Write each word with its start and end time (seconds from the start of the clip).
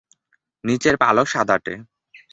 নিচের 0.63 0.95
পালক 0.97 1.27
সাদাটে। 1.27 1.73